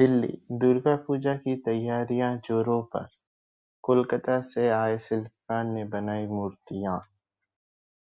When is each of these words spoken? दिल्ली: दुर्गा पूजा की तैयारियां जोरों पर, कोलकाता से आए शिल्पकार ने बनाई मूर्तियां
दिल्ली: 0.00 0.30
दुर्गा 0.60 0.94
पूजा 1.08 1.34
की 1.36 1.56
तैयारियां 1.66 2.30
जोरों 2.38 2.80
पर, 2.94 3.06
कोलकाता 3.84 4.40
से 4.52 4.68
आए 4.70 4.98
शिल्पकार 5.08 5.64
ने 5.64 5.84
बनाई 5.90 6.26
मूर्तियां 6.28 6.98